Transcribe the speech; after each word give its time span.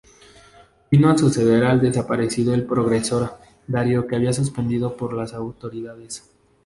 Vino 0.89 1.11
a 1.11 1.17
suceder 1.19 1.63
al 1.63 1.79
desaparecido 1.79 2.55
"El 2.55 2.65
Progreso", 2.65 3.37
diario 3.67 4.07
que 4.07 4.15
había 4.15 4.33
suspendido 4.33 4.97
por 4.97 5.13
las 5.13 5.31
autoridades. 5.35 6.27